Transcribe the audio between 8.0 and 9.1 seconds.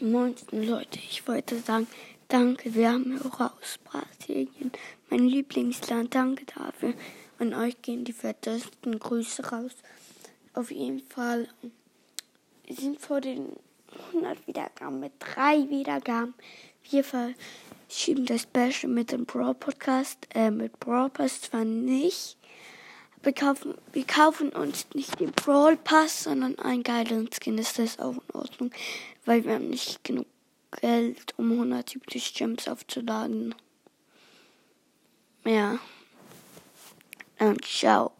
die fettesten